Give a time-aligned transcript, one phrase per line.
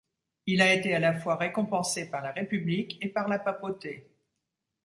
[0.47, 4.09] Il a été à la fois récompensé par la République et par la papauté.